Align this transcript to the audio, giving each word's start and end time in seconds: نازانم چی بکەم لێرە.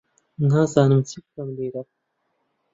نازانم 0.49 1.01
چی 1.09 1.17
بکەم 1.23 1.49
لێرە. 1.57 1.83